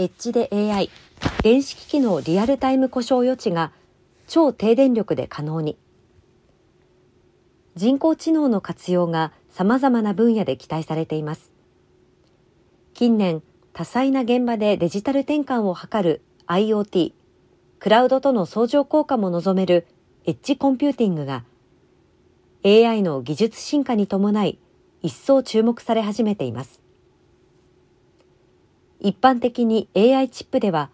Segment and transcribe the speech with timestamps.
[0.00, 0.88] エッジで AI、
[1.42, 3.70] 電子機器のリアルタイム故障予知が
[4.28, 5.76] 超低電力で可能に。
[7.74, 11.52] 人工知能の活用が様々な分野で期待されています。
[12.94, 13.42] 近年、
[13.74, 17.12] 多彩な現場でデジタル転換を図る IoT、
[17.78, 19.86] クラウドとの相乗効果も望める
[20.24, 21.44] エッジコンピューティングが
[22.64, 24.58] AI の技術進化に伴い
[25.02, 26.80] 一層注目され始めています。
[29.00, 30.90] 一般的に AI チップでは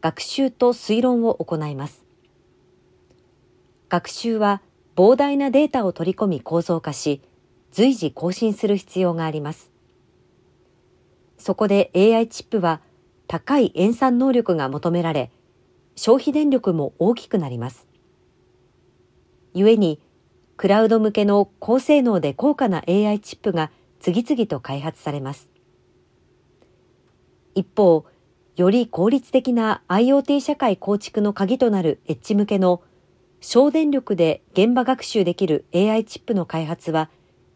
[0.00, 2.04] 学習と推論を行います。
[3.88, 4.62] 学習は
[4.96, 7.22] 膨大なデータを取り込み構造化し、
[7.70, 9.70] 随時更新する必要があります。
[11.38, 12.80] そこで AI チップは
[13.28, 15.30] 高い演算能力が求められ、
[15.94, 17.86] 消費電力も大きくなります。
[19.54, 20.00] 故に、
[20.56, 23.70] クラウド向けの高性能で高価な AI チップが
[24.00, 25.55] 次々と開発されます。
[27.56, 28.04] 一方、
[28.54, 32.82] より効率的な IoT 社会構築の鍵となるエッジ向けの
[33.40, 37.08] 省電力で現場学習できる AI チップの開発は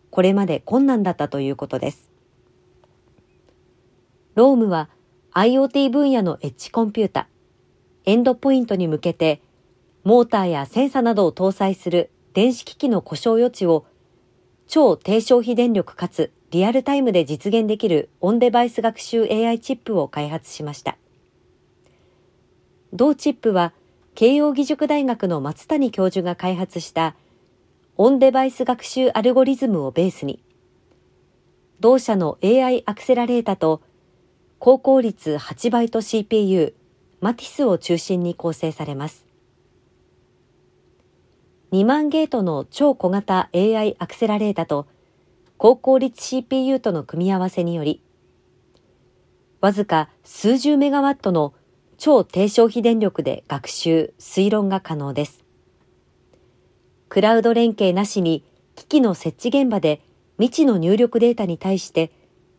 [0.08, 2.10] これまで困難だったということです。
[4.36, 4.88] ロームは
[5.34, 7.28] IoT 分野のエッジコンピュータ、
[8.06, 9.42] エンドポイントに向けて
[10.02, 13.84] モーターやセンサなどを搭載する電子機器の故障予知を
[14.66, 20.96] 超低消費電力かつリアルタイムで実現できるオンデバイス学習 AI チップを開発しました。
[22.92, 23.72] 同チップは
[24.16, 27.14] 慶應義塾大学の松谷教授が開発した
[27.96, 30.42] オンデバイス学習アルゴリズムをベースに、
[31.78, 33.80] 同社の AI アクセラレータと
[34.58, 36.74] 高効率8バイト CPU
[37.20, 39.24] マティスを中心に構成されます。
[41.70, 44.88] 2万ゲートの超小型 AI アクセラレータと
[45.62, 48.02] 高効率 CPU との組み合わせにより、
[49.60, 51.52] わずか数十メガワットの
[51.98, 55.44] 超低消費電力で学習、推論が可能です。
[57.10, 58.42] クラウド連携なしに
[58.74, 60.00] 機器の設置現場で
[60.38, 62.10] 未知の入力データに対して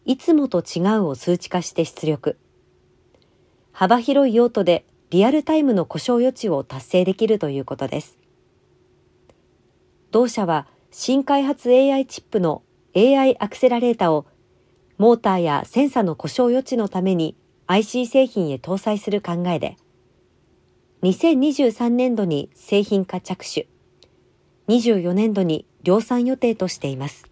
[0.06, 2.38] いつもと違うを数値化して出力。
[3.72, 8.20] 幅広い用途でリアルタイムの故障予知を達成できるということです。
[10.12, 12.62] 同社は新開発 AI チップの
[12.96, 14.26] AI アクセラレータを
[14.98, 17.36] モーターやセンサの故障予知のために
[17.68, 19.78] IC 製品へ搭載する考えで、
[21.04, 23.68] 2023年度に製品化着手、
[24.68, 27.31] 24年度に量産予定としています。